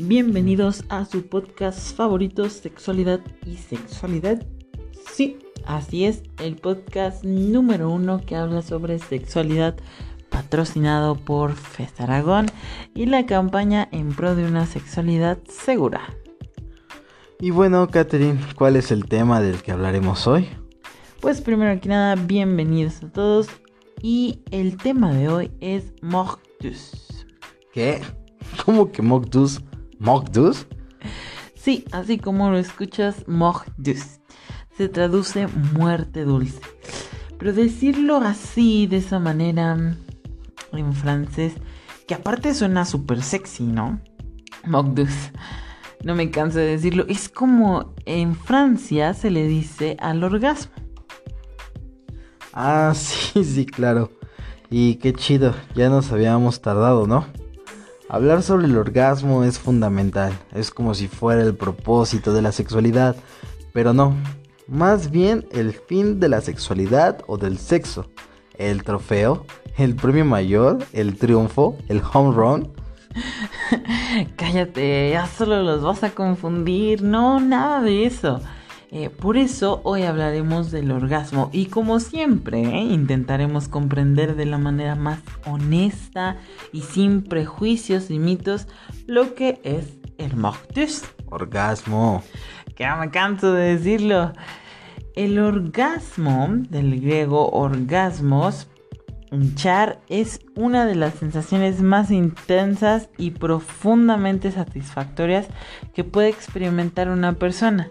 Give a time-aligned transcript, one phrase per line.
[0.00, 4.46] Bienvenidos a su podcast favorito, Sexualidad y Sexualidad.
[5.12, 9.76] Sí, así es, el podcast número uno que habla sobre sexualidad,
[10.28, 12.46] patrocinado por Fest Aragón
[12.94, 16.14] y la campaña en pro de una sexualidad segura.
[17.40, 20.48] Y bueno, Catherine, ¿cuál es el tema del que hablaremos hoy?
[21.20, 23.48] Pues primero que nada, bienvenidos a todos
[24.00, 27.26] y el tema de hoy es Mordus.
[27.72, 28.00] ¿Qué?
[28.64, 29.60] ¿Cómo que Mordus?
[29.98, 30.66] ¿Mordus?
[31.54, 34.20] Sí, así como lo escuchas, Mordus.
[34.76, 36.60] Se traduce muerte dulce.
[37.38, 39.76] Pero decirlo así, de esa manera,
[40.72, 41.54] en francés,
[42.06, 44.00] que aparte suena súper sexy, ¿no?
[44.64, 45.12] Mordus.
[46.04, 47.04] No me canso de decirlo.
[47.08, 50.72] Es como en Francia se le dice al orgasmo.
[52.52, 54.10] Ah, sí, sí, claro.
[54.70, 57.26] Y qué chido, ya nos habíamos tardado, ¿no?
[58.10, 63.16] Hablar sobre el orgasmo es fundamental, es como si fuera el propósito de la sexualidad,
[63.74, 64.16] pero no,
[64.66, 68.10] más bien el fin de la sexualidad o del sexo,
[68.56, 69.44] el trofeo,
[69.76, 72.72] el premio mayor, el triunfo, el home run.
[74.36, 78.40] Cállate, ya solo los vas a confundir, no, nada de eso.
[78.90, 84.56] Eh, por eso hoy hablaremos del orgasmo y como siempre eh, intentaremos comprender de la
[84.56, 86.36] manera más honesta
[86.72, 88.66] y sin prejuicios y mitos
[89.06, 91.02] lo que es el mortus.
[91.26, 92.22] Orgasmo.
[92.76, 94.32] Que me canso de decirlo.
[95.14, 98.68] El orgasmo, del griego orgasmos,
[99.30, 105.48] hinchar, es una de las sensaciones más intensas y profundamente satisfactorias
[105.92, 107.90] que puede experimentar una persona.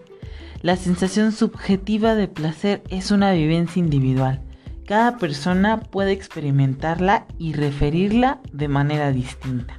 [0.60, 4.42] La sensación subjetiva de placer es una vivencia individual.
[4.86, 9.76] Cada persona puede experimentarla y referirla de manera distinta.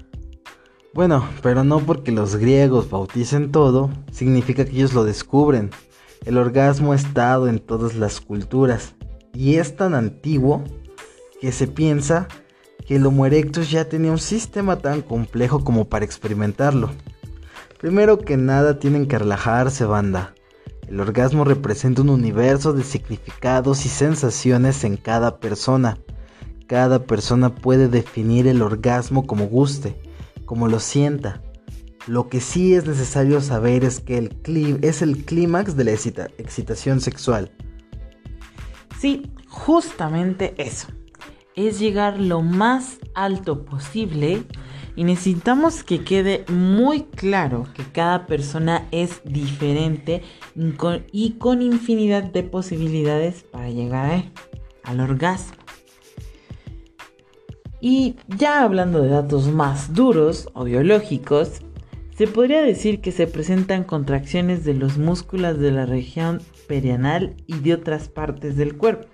[0.94, 5.69] Bueno, pero no porque los griegos bauticen todo, significa que ellos lo descubren.
[6.25, 8.95] El orgasmo ha estado en todas las culturas
[9.34, 10.63] y es tan antiguo
[11.41, 12.29] que se piensa
[12.88, 16.89] que el Homo erectus ya tenía un sistema tan complejo como para experimentarlo.
[17.79, 20.35] Primero que nada tienen que relajarse, banda.
[20.89, 26.00] El orgasmo representa un universo de significados y sensaciones en cada persona.
[26.66, 30.01] Cada persona puede definir el orgasmo como guste,
[30.45, 31.44] como lo sienta.
[32.07, 37.01] Lo que sí es necesario saber es que el es el clímax de la excitación
[37.01, 37.51] sexual.
[39.00, 40.88] Sí, justamente eso.
[41.56, 44.44] Es llegar lo más alto posible
[45.00, 50.24] y necesitamos que quede muy claro que cada persona es diferente
[51.14, 54.26] y con infinidad de posibilidades para llegar
[54.84, 55.56] al orgasmo.
[57.80, 61.62] Y ya hablando de datos más duros o biológicos,
[62.18, 67.60] se podría decir que se presentan contracciones de los músculos de la región perianal y
[67.60, 69.08] de otras partes del cuerpo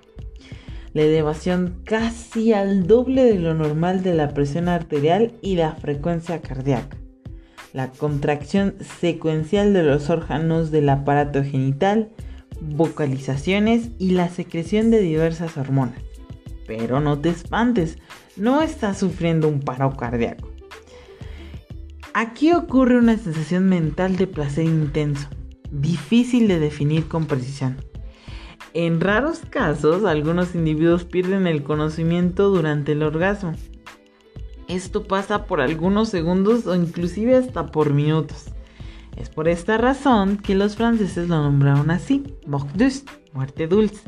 [0.96, 6.42] la elevación casi al doble de lo normal de la presión arterial y la frecuencia
[6.42, 6.96] cardíaca,
[7.74, 12.12] la contracción secuencial de los órganos del aparato genital,
[12.62, 16.00] vocalizaciones y la secreción de diversas hormonas.
[16.66, 17.98] Pero no te espantes,
[18.38, 20.50] no estás sufriendo un paro cardíaco.
[22.14, 25.28] Aquí ocurre una sensación mental de placer intenso,
[25.70, 27.76] difícil de definir con precisión.
[28.78, 33.54] En raros casos, algunos individuos pierden el conocimiento durante el orgasmo.
[34.68, 38.48] Esto pasa por algunos segundos o inclusive hasta por minutos.
[39.16, 42.70] Es por esta razón que los franceses lo nombraron así, mort
[43.32, 44.02] muerte dulce.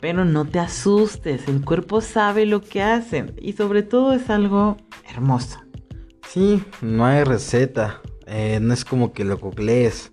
[0.00, 4.78] Pero no te asustes, el cuerpo sabe lo que hacen y sobre todo es algo
[5.08, 5.60] hermoso.
[6.28, 10.12] Sí, no hay receta, eh, no es como que lo googlees,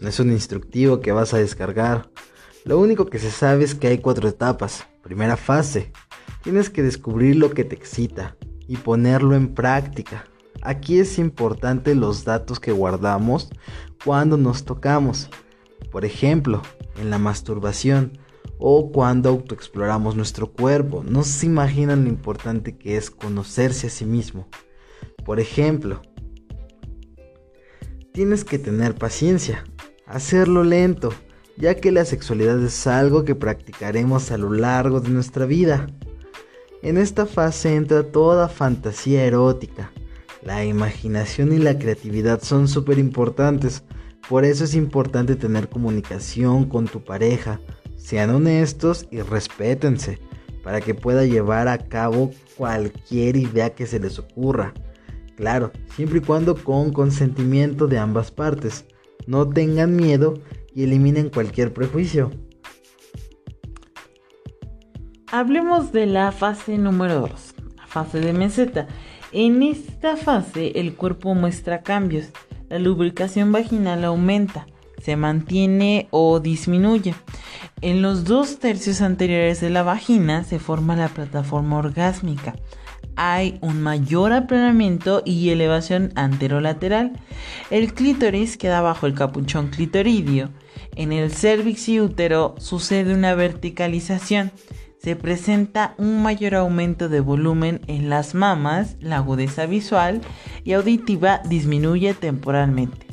[0.00, 2.10] no es un instructivo que vas a descargar.
[2.64, 4.86] Lo único que se sabe es que hay cuatro etapas.
[5.02, 5.92] Primera fase.
[6.42, 8.36] Tienes que descubrir lo que te excita
[8.66, 10.24] y ponerlo en práctica.
[10.62, 13.48] Aquí es importante los datos que guardamos
[14.04, 15.30] cuando nos tocamos.
[15.90, 16.62] Por ejemplo,
[17.00, 18.18] en la masturbación
[18.58, 21.04] o cuando autoexploramos nuestro cuerpo.
[21.04, 24.48] No se imaginan lo importante que es conocerse a sí mismo.
[25.24, 26.02] Por ejemplo,
[28.12, 29.64] tienes que tener paciencia,
[30.06, 31.12] hacerlo lento,
[31.58, 35.88] ya que la sexualidad es algo que practicaremos a lo largo de nuestra vida.
[36.82, 39.90] En esta fase entra toda fantasía erótica.
[40.42, 43.82] La imaginación y la creatividad son súper importantes,
[44.28, 47.60] por eso es importante tener comunicación con tu pareja.
[47.96, 50.20] Sean honestos y respétense
[50.62, 54.74] para que pueda llevar a cabo cualquier idea que se les ocurra.
[55.36, 58.84] Claro, siempre y cuando con consentimiento de ambas partes.
[59.26, 60.34] No tengan miedo
[60.78, 62.30] y eliminen cualquier prejuicio.
[65.26, 68.86] Hablemos de la fase número 2, la fase de meseta.
[69.32, 72.26] En esta fase el cuerpo muestra cambios.
[72.68, 74.68] La lubricación vaginal aumenta,
[75.02, 77.12] se mantiene o disminuye.
[77.80, 82.54] En los dos tercios anteriores de la vagina se forma la plataforma orgásmica.
[83.20, 87.12] Hay un mayor aplanamiento y elevación anterolateral.
[87.70, 90.50] El clítoris queda bajo el capuchón clitoridio.
[90.94, 94.52] En el cervix y útero sucede una verticalización
[94.98, 100.20] se presenta un mayor aumento de volumen en las mamas, la agudeza visual
[100.64, 103.07] y auditiva disminuye temporalmente.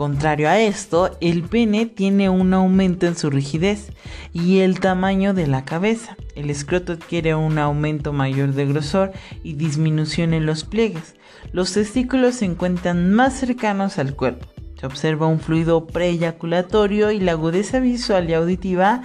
[0.00, 3.92] Contrario a esto, el pene tiene un aumento en su rigidez
[4.32, 6.16] y el tamaño de la cabeza.
[6.34, 9.12] El escroto adquiere un aumento mayor de grosor
[9.44, 11.16] y disminución en los pliegues.
[11.52, 14.46] Los testículos se encuentran más cercanos al cuerpo.
[14.80, 19.02] Se observa un fluido preeyaculatorio y la agudeza visual y auditiva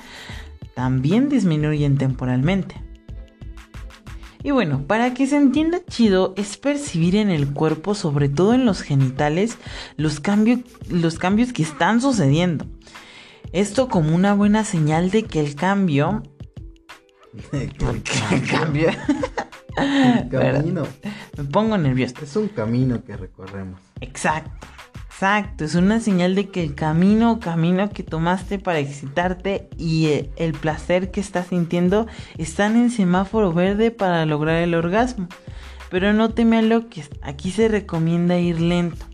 [0.75, 2.84] también disminuyen temporalmente.
[4.45, 8.63] Y bueno, para que se entienda chido es percibir en el cuerpo, sobre todo en
[8.63, 9.57] los genitales,
[9.97, 12.67] los, cambios, los cambios que están sucediendo.
[13.53, 16.21] Esto como una buena señal de que el cambio...
[17.51, 18.89] ¿Qué cambio?
[20.29, 20.83] camino.
[21.35, 22.13] Me pongo nervioso.
[22.21, 23.81] Es un camino que recorremos.
[23.99, 24.67] Exacto.
[25.15, 30.29] Exacto, es una señal de que el camino, camino que tomaste para excitarte y eh,
[30.35, 32.05] el placer que estás sintiendo
[32.37, 35.29] están en semáforo verde para lograr el orgasmo.
[35.89, 39.05] Pero no te me aloques, aquí se recomienda ir lento.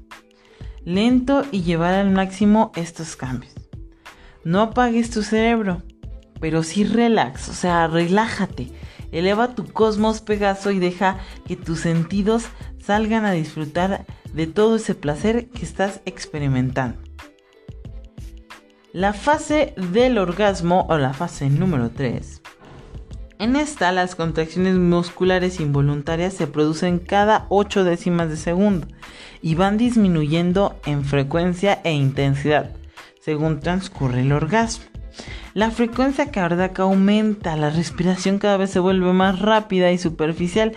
[0.86, 3.54] Lento y llevar al máximo estos cambios.
[4.44, 5.84] No apagues tu cerebro,
[6.40, 8.72] pero sí relax, o sea, relájate.
[9.12, 12.46] Eleva tu cosmos Pegaso y deja que tus sentidos
[12.80, 16.98] salgan a disfrutar de todo ese placer que estás experimentando.
[18.94, 22.42] La fase del orgasmo o la fase número 3.
[23.40, 28.88] En esta las contracciones musculares involuntarias se producen cada 8 décimas de segundo
[29.42, 32.72] y van disminuyendo en frecuencia e intensidad
[33.22, 34.91] según transcurre el orgasmo.
[35.54, 40.74] La frecuencia cardíaca aumenta, la respiración cada vez se vuelve más rápida y superficial,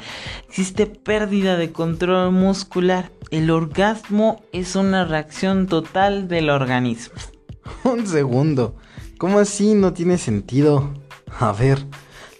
[0.49, 3.13] existe pérdida de control muscular.
[3.31, 7.15] El orgasmo es una reacción total del organismo.
[7.85, 8.77] Un segundo,
[9.19, 10.95] ¿cómo así no tiene sentido?
[11.39, 11.87] A ver,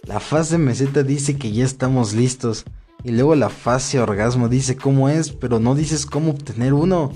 [0.03, 2.65] la fase meseta dice que ya estamos listos.
[3.03, 7.11] Y luego la fase orgasmo dice cómo es, pero no dices cómo obtener uno.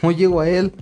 [0.00, 0.72] ¿Cómo llego a él?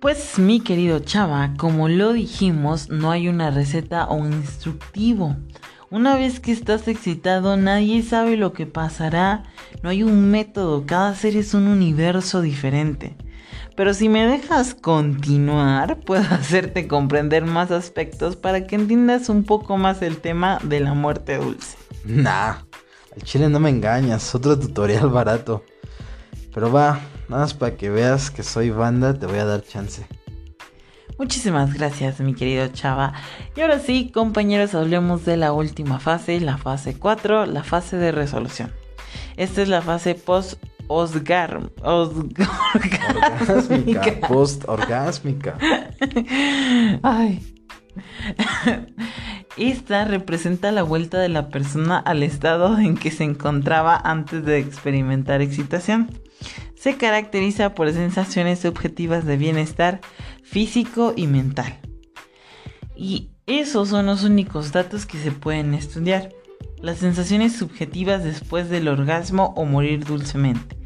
[0.00, 5.36] Pues mi querido Chava, como lo dijimos, no hay una receta o un instructivo.
[5.90, 9.44] Una vez que estás excitado, nadie sabe lo que pasará.
[9.82, 13.16] No hay un método, cada ser es un universo diferente.
[13.74, 19.78] Pero si me dejas continuar, puedo hacerte comprender más aspectos para que entiendas un poco
[19.78, 21.78] más el tema de la muerte dulce.
[22.04, 22.56] Nah,
[23.14, 25.64] al chile no me engañas, otro tutorial barato.
[26.52, 30.06] Pero va, Nada más para que veas que soy banda, te voy a dar chance.
[31.18, 33.14] Muchísimas gracias, mi querido Chava.
[33.56, 38.12] Y ahora sí, compañeros, hablemos de la última fase, la fase 4, la fase de
[38.12, 38.70] resolución.
[39.36, 43.08] Esta es la fase post Osgar, orgásmica,
[44.28, 45.58] post orgásmica.
[47.02, 47.42] Ay.
[49.56, 54.58] Esta representa la vuelta de la persona al estado en que se encontraba antes de
[54.58, 56.08] experimentar excitación
[56.86, 60.00] se caracteriza por sensaciones subjetivas de bienestar
[60.44, 61.80] físico y mental.
[62.94, 66.32] Y esos son los únicos datos que se pueden estudiar.
[66.80, 70.76] Las sensaciones subjetivas después del orgasmo o morir dulcemente.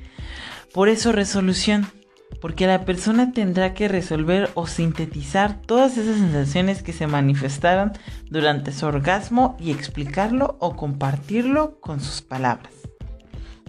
[0.72, 1.86] Por eso resolución,
[2.40, 7.92] porque la persona tendrá que resolver o sintetizar todas esas sensaciones que se manifestaron
[8.30, 12.79] durante su orgasmo y explicarlo o compartirlo con sus palabras.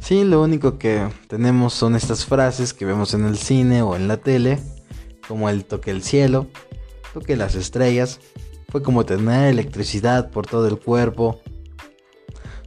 [0.02, 4.08] Sí, lo único que tenemos son estas frases que vemos en el cine o en
[4.08, 4.60] la tele,
[5.28, 6.48] como el toque el cielo,
[7.14, 8.20] toque las estrellas,
[8.70, 11.40] fue como tener electricidad por todo el cuerpo.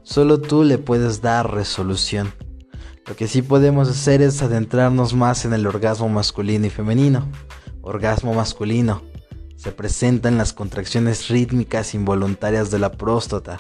[0.05, 2.33] Solo tú le puedes dar resolución.
[3.05, 7.29] Lo que sí podemos hacer es adentrarnos más en el orgasmo masculino y femenino.
[7.83, 9.03] Orgasmo masculino.
[9.57, 13.59] Se presentan las contracciones rítmicas involuntarias de la próstata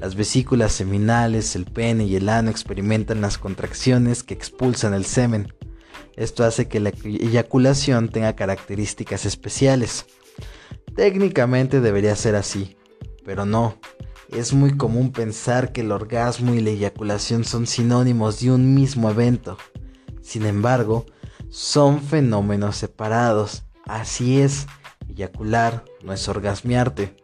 [0.00, 5.52] las vesículas seminales, el pene y el ano experimentan las contracciones que expulsan el semen.
[6.16, 10.06] Esto hace que la eyaculación tenga características especiales.
[10.94, 12.76] Técnicamente debería ser así,
[13.24, 13.78] pero no.
[14.28, 19.10] Es muy común pensar que el orgasmo y la eyaculación son sinónimos de un mismo
[19.10, 19.58] evento.
[20.22, 21.06] Sin embargo,
[21.48, 23.64] son fenómenos separados.
[23.84, 24.66] Así es,
[25.08, 27.21] eyacular no es orgasmearte.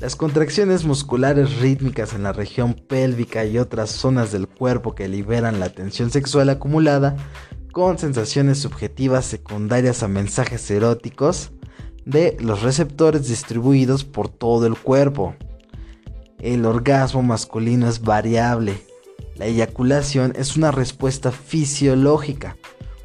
[0.00, 5.60] Las contracciones musculares rítmicas en la región pélvica y otras zonas del cuerpo que liberan
[5.60, 7.16] la tensión sexual acumulada
[7.70, 11.50] con sensaciones subjetivas secundarias a mensajes eróticos
[12.06, 15.34] de los receptores distribuidos por todo el cuerpo.
[16.38, 18.82] El orgasmo masculino es variable.
[19.36, 22.56] La eyaculación es una respuesta fisiológica,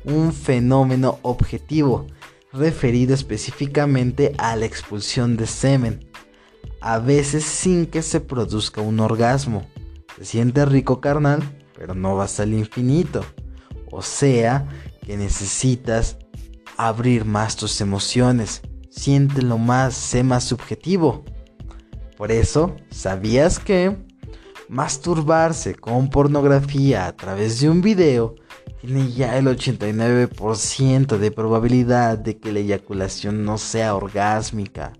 [0.05, 2.07] un fenómeno objetivo,
[2.53, 6.04] referido específicamente a la expulsión de semen,
[6.85, 9.65] a veces sin que se produzca un orgasmo.
[10.19, 11.41] Se siente rico carnal,
[11.75, 13.25] pero no vas al infinito.
[13.91, 14.67] O sea,
[15.03, 16.19] que necesitas
[16.77, 18.61] abrir más tus emociones.
[18.91, 21.25] Siéntelo más, sé más subjetivo.
[22.17, 23.97] Por eso, ¿sabías que
[24.69, 28.35] masturbarse con pornografía a través de un video
[28.79, 34.93] tiene ya el 89% de probabilidad de que la eyaculación no sea orgásmica?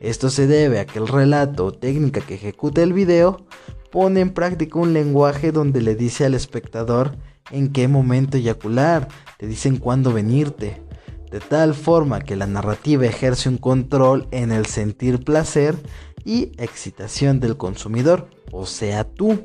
[0.00, 3.46] Esto se debe a que el relato o técnica que ejecuta el video
[3.90, 7.16] pone en práctica un lenguaje donde le dice al espectador
[7.50, 9.08] en qué momento eyacular,
[9.38, 10.82] te dicen cuándo venirte,
[11.30, 15.76] de tal forma que la narrativa ejerce un control en el sentir placer
[16.24, 19.42] y excitación del consumidor, o sea, tú.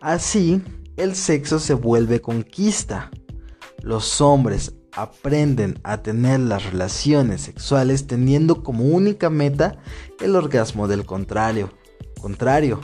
[0.00, 0.62] Así,
[0.96, 3.10] el sexo se vuelve conquista.
[3.82, 9.78] Los hombres aprenden a tener las relaciones sexuales teniendo como única meta
[10.20, 11.70] el orgasmo del contrario.
[12.20, 12.80] Contrario.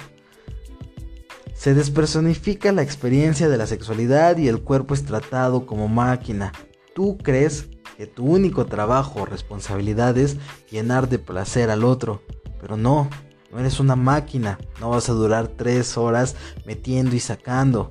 [1.54, 6.52] Se despersonifica la experiencia de la sexualidad y el cuerpo es tratado como máquina.
[6.94, 10.36] Tú crees que tu único trabajo o responsabilidad es
[10.70, 12.22] llenar de placer al otro,
[12.60, 13.08] pero no,
[13.50, 16.36] no eres una máquina, no vas a durar tres horas
[16.66, 17.90] metiendo y sacando.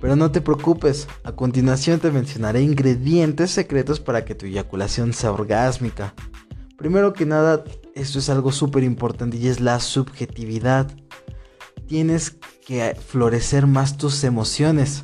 [0.00, 5.32] Pero no te preocupes, a continuación te mencionaré ingredientes secretos para que tu eyaculación sea
[5.32, 6.14] orgásmica.
[6.76, 10.90] Primero que nada, esto es algo súper importante y es la subjetividad.
[11.86, 12.36] Tienes
[12.66, 15.02] que florecer más tus emociones.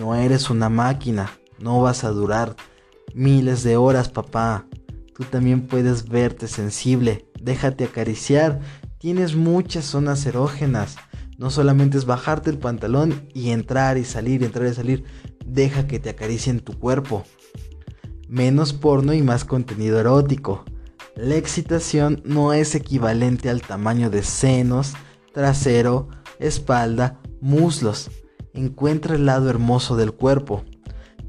[0.00, 1.30] No eres una máquina,
[1.60, 2.56] no vas a durar
[3.14, 4.66] miles de horas, papá.
[5.14, 8.60] Tú también puedes verte sensible, déjate acariciar.
[8.98, 10.96] Tienes muchas zonas erógenas.
[11.44, 15.04] No solamente es bajarte el pantalón y entrar y salir, entrar y salir.
[15.44, 17.22] Deja que te acaricien tu cuerpo.
[18.30, 20.64] Menos porno y más contenido erótico.
[21.14, 24.94] La excitación no es equivalente al tamaño de senos,
[25.34, 26.08] trasero,
[26.38, 28.10] espalda, muslos.
[28.54, 30.64] Encuentra el lado hermoso del cuerpo.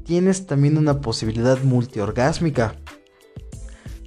[0.02, 2.76] Tienes también una posibilidad multiorgásmica.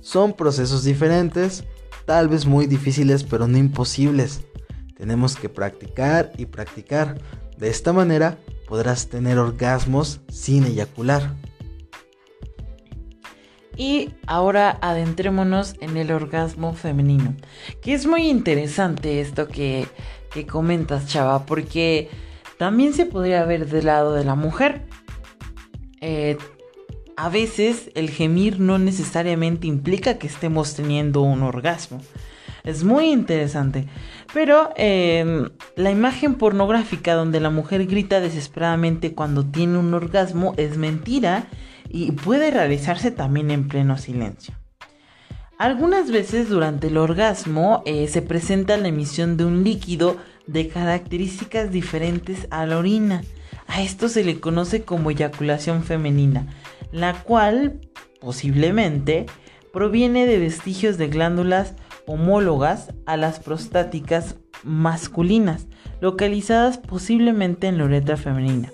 [0.02, 1.66] Son procesos diferentes,
[2.08, 4.42] tal vez muy difíciles pero no imposibles.
[5.00, 7.20] Tenemos que practicar y practicar.
[7.58, 8.38] De esta manera
[8.68, 11.36] podrás tener orgasmos sin eyacular.
[13.78, 17.34] Y ahora adentrémonos en el orgasmo femenino.
[17.82, 19.88] Que es muy interesante esto que,
[20.34, 22.10] que comentas, chava, porque
[22.58, 24.82] también se podría ver del lado de la mujer.
[26.02, 26.38] Eh,
[27.16, 32.02] a veces el gemir no necesariamente implica que estemos teniendo un orgasmo.
[32.64, 33.88] Es muy interesante.
[34.34, 40.78] Pero em, la imagen pornográfica donde la mujer grita desesperadamente cuando tiene un orgasmo es
[40.78, 41.48] mentira
[41.90, 44.54] y puede realizarse también en pleno silencio.
[45.58, 51.72] Algunas veces durante el orgasmo eh, se presenta la emisión de un líquido de características
[51.72, 53.24] diferentes a la orina.
[53.68, 56.48] A esto se le conoce como eyaculación femenina
[56.92, 57.80] la cual
[58.20, 59.26] posiblemente
[59.72, 61.74] proviene de vestigios de glándulas
[62.10, 65.68] homólogas a las prostáticas masculinas,
[66.02, 68.72] localizadas posiblemente en la uretra femenina.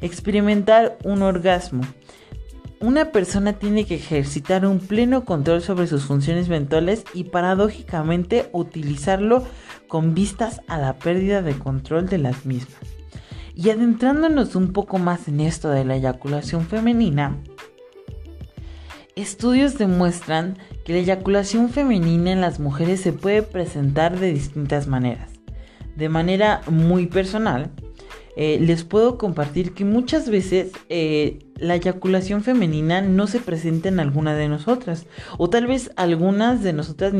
[0.00, 1.82] Experimentar un orgasmo.
[2.80, 9.44] Una persona tiene que ejercitar un pleno control sobre sus funciones mentales y paradójicamente utilizarlo
[9.86, 12.80] con vistas a la pérdida de control de las mismas.
[13.54, 17.36] Y adentrándonos un poco más en esto de la eyaculación femenina,
[19.16, 25.30] estudios demuestran que la eyaculación femenina en las mujeres se puede presentar de distintas maneras.
[25.96, 27.70] De manera muy personal,
[28.36, 34.00] eh, les puedo compartir que muchas veces eh, la eyaculación femenina no se presenta en
[34.00, 35.06] alguna de nosotras.
[35.36, 37.12] O tal vez algunas de nosotras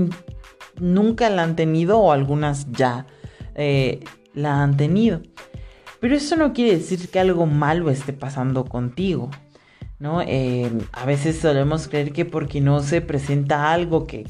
[0.78, 3.06] nunca la han tenido o algunas ya
[3.54, 4.00] eh,
[4.34, 5.20] la han tenido.
[6.00, 9.30] Pero eso no quiere decir que algo malo esté pasando contigo,
[10.00, 10.22] ¿no?
[10.22, 14.26] Eh, a veces solemos creer que porque no se presenta algo que,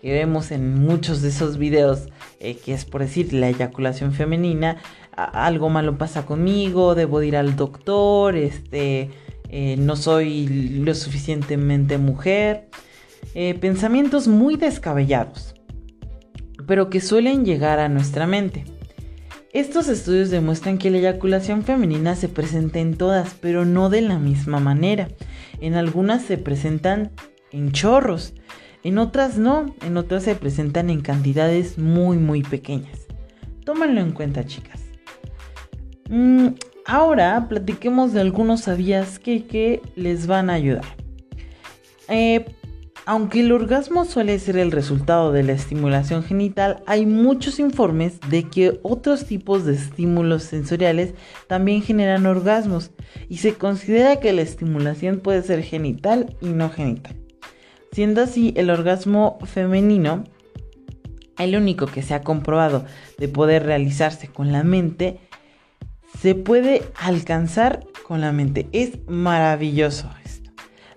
[0.00, 4.76] que vemos en muchos de esos videos, eh, que es por decir la eyaculación femenina,
[5.16, 9.10] algo malo pasa conmigo, debo ir al doctor, este,
[9.48, 10.46] eh, no soy
[10.84, 12.68] lo suficientemente mujer.
[13.34, 15.54] Eh, pensamientos muy descabellados,
[16.66, 18.64] pero que suelen llegar a nuestra mente.
[19.52, 24.16] Estos estudios demuestran que la eyaculación femenina se presenta en todas, pero no de la
[24.16, 25.08] misma manera.
[25.60, 27.10] En algunas se presentan
[27.50, 28.32] en chorros,
[28.84, 33.08] en otras no, en otras se presentan en cantidades muy muy pequeñas.
[33.64, 34.80] Tómenlo en cuenta chicas.
[36.08, 36.50] Mm,
[36.86, 40.84] ahora platiquemos de algunos sabías que, que les van a ayudar.
[42.06, 42.44] Eh,
[43.10, 48.44] aunque el orgasmo suele ser el resultado de la estimulación genital, hay muchos informes de
[48.44, 51.14] que otros tipos de estímulos sensoriales
[51.48, 52.92] también generan orgasmos
[53.28, 57.16] y se considera que la estimulación puede ser genital y no genital.
[57.90, 60.22] Siendo así, el orgasmo femenino,
[61.36, 62.84] el único que se ha comprobado
[63.18, 65.18] de poder realizarse con la mente,
[66.20, 68.68] se puede alcanzar con la mente.
[68.70, 70.49] Es maravilloso esto.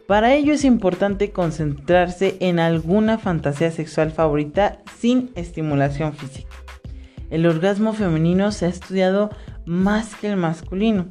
[0.07, 6.55] Para ello es importante concentrarse en alguna fantasía sexual favorita sin estimulación física.
[7.29, 9.29] El orgasmo femenino se ha estudiado
[9.65, 11.07] más que el masculino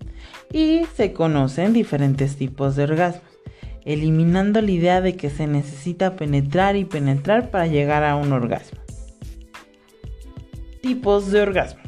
[0.52, 3.32] y se conocen diferentes tipos de orgasmos
[3.84, 8.78] eliminando la idea de que se necesita penetrar y penetrar para llegar a un orgasmo.
[10.80, 11.82] Tipos de orgasmo.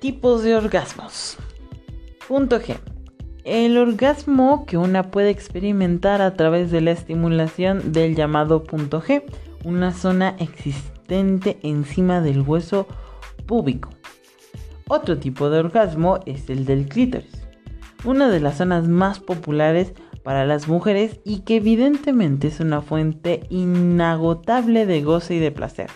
[0.00, 1.36] Tipos de orgasmos.
[2.30, 2.78] Punto G.
[3.42, 9.24] El orgasmo que una puede experimentar a través de la estimulación del llamado punto G,
[9.64, 12.86] una zona existente encima del hueso
[13.46, 13.90] púbico
[14.90, 17.46] otro tipo de orgasmo es el del clítoris,
[18.04, 19.92] una de las zonas más populares
[20.24, 25.90] para las mujeres y que evidentemente es una fuente inagotable de goce y de placer.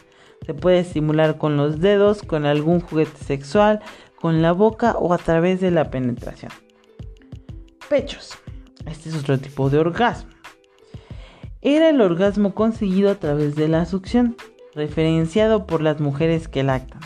[0.47, 3.81] Se puede estimular con los dedos, con algún juguete sexual,
[4.25, 6.51] con la boca o a través de la penetración.
[7.91, 8.39] Pechos.
[8.87, 10.31] Este es otro tipo de orgasmo.
[11.61, 14.35] Era el orgasmo conseguido a través de la succión,
[14.75, 17.01] referenciado por las mujeres que lactan.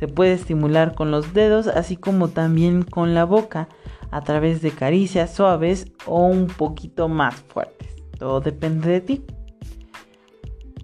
[0.00, 3.68] Se puede estimular con los dedos, así como también con la boca,
[4.10, 7.94] a través de caricias suaves o un poquito más fuertes.
[8.18, 9.22] Todo depende de ti.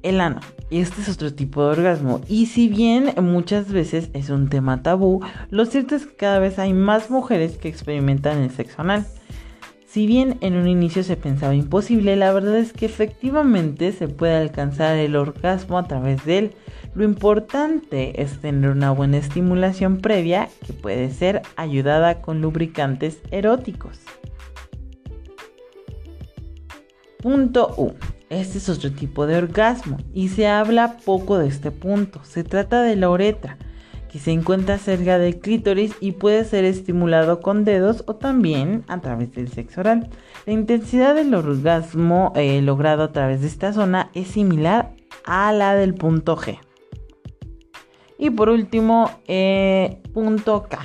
[0.02, 0.40] El ano.
[0.70, 2.20] Este es otro tipo de orgasmo.
[2.28, 6.58] Y si bien muchas veces es un tema tabú, lo cierto es que cada vez
[6.58, 9.06] hay más mujeres que experimentan el sexo anal.
[9.86, 14.36] Si bien en un inicio se pensaba imposible, la verdad es que efectivamente se puede
[14.36, 16.50] alcanzar el orgasmo a través de él.
[16.94, 23.98] Lo importante es tener una buena estimulación previa que puede ser ayudada con lubricantes eróticos.
[27.18, 27.94] Punto U.
[28.30, 32.20] Este es otro tipo de orgasmo y se habla poco de este punto.
[32.22, 33.58] Se trata de la uretra
[34.08, 39.00] que se encuentra cerca del clítoris y puede ser estimulado con dedos o también a
[39.00, 40.10] través del sexo oral.
[40.46, 45.74] La intensidad del orgasmo eh, logrado a través de esta zona es similar a la
[45.74, 46.56] del punto G.
[48.16, 50.78] Y por último, eh, punto K.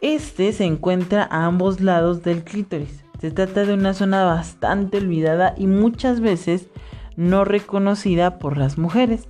[0.00, 3.04] Este se encuentra a ambos lados del clítoris.
[3.20, 6.68] Se trata de una zona bastante olvidada y muchas veces
[7.16, 9.28] no reconocida por las mujeres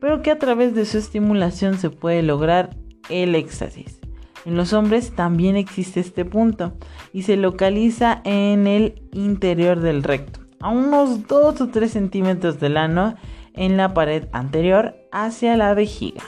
[0.00, 2.76] pero que a través de su estimulación se puede lograr
[3.08, 4.00] el éxtasis.
[4.46, 6.72] En los hombres también existe este punto
[7.12, 12.78] y se localiza en el interior del recto, a unos 2 o 3 centímetros del
[12.78, 13.14] ano
[13.52, 16.22] en la pared anterior hacia la vejiga.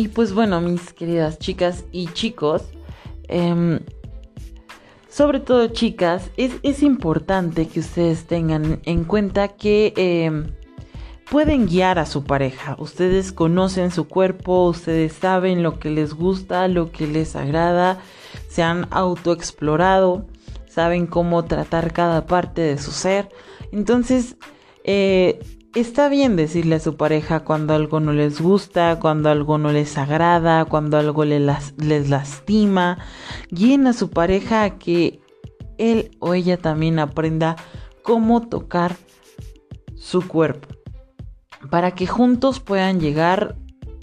[0.00, 2.62] Y pues bueno, mis queridas chicas y chicos,
[3.28, 3.80] eh,
[5.10, 10.46] sobre todo chicas, es, importante que ustedes tengan en cuenta que em,
[11.30, 12.76] pueden guiar a su pareja.
[12.78, 18.00] Ustedes conocen su cuerpo, ustedes saben lo que les gusta, lo que les agrada,
[18.48, 20.24] se han autoexplorado,
[20.66, 23.28] saben cómo tratar cada parte de su ser.
[23.70, 24.36] Entonces,
[24.82, 25.40] eh,
[25.74, 29.96] está bien decirle a su pareja cuando algo no les gusta, cuando algo no les
[29.98, 32.98] agrada, cuando algo les, lastima.
[33.50, 35.20] Guíen a su pareja a que
[35.78, 37.56] él o ella también aprenda
[38.02, 38.96] cómo tocar
[39.96, 40.68] su cuerpo.
[41.70, 43.56] Para que juntos puedan llegar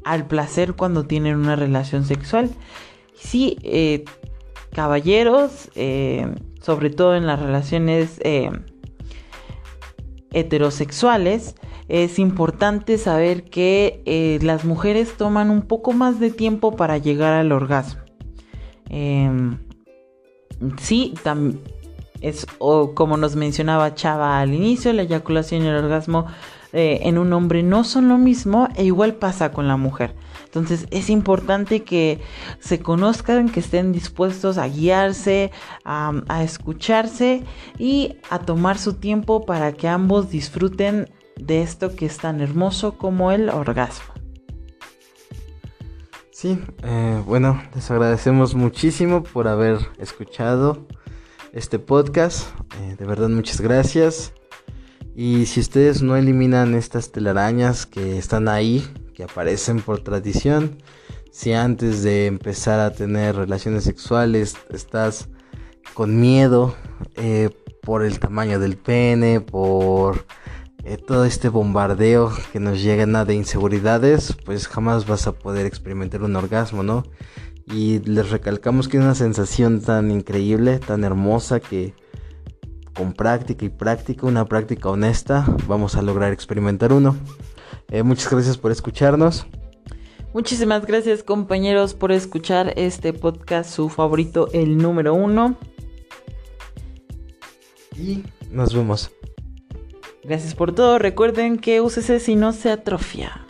[0.06, 2.49] al placer cuando tienen una relación sexual.
[3.15, 4.06] Sí, eh,
[4.71, 8.19] caballeros, eh, sobre todo en las relaciones...
[8.23, 8.51] Eh,
[10.32, 11.56] heterosexuales,
[11.88, 17.34] es importante saber que eh, las mujeres toman un poco más de tiempo para llegar
[17.34, 18.02] al orgasmo.
[18.90, 19.58] Em,
[20.80, 21.13] sí,
[22.22, 26.26] es o como nos mencionaba Chava al inicio, la eyaculación y el orgasmo
[26.74, 30.13] eh, en un hombre no son lo mismo e igual pasa con la mujer.
[30.58, 32.20] Entonces es importante que
[32.60, 35.52] se conozcan, que estén dispuestos a guiarse,
[35.86, 37.43] a, escucharse
[37.78, 42.98] y a tomar su tiempo para que ambos disfruten de esto que es tan hermoso
[42.98, 44.13] como el orgasmo.
[46.32, 50.88] Sí, eh, bueno, les agradecemos muchísimo por haber escuchado
[51.52, 52.50] este podcast.
[52.82, 54.34] Eh, de verdad, muchas gracias.
[55.15, 60.77] Y si ustedes no eliminan estas telarañas que están ahí, que aparecen por tradición,
[61.32, 65.27] si antes de empezar a tener relaciones sexuales estás
[65.95, 66.75] con miedo
[67.15, 67.49] eh,
[67.82, 70.27] por el tamaño del pene, por
[70.84, 76.21] eh, todo este bombardeo que nos llena de inseguridades, pues jamás vas a poder experimentar
[76.21, 77.01] un orgasmo, ¿no?
[77.65, 81.95] Y les recalcamos que es una sensación tan increíble, tan hermosa que
[82.93, 87.17] con práctica y práctica, una práctica honesta, vamos a lograr experimentar uno.
[87.89, 89.45] Eh, muchas gracias por escucharnos.
[90.34, 95.58] Muchísimas gracias compañeros por escuchar este podcast, su favorito, el número uno.
[97.97, 99.12] Y nos vemos.
[100.23, 100.99] Gracias por todo.
[100.99, 103.46] Recuerden que UCC si no se atrofia.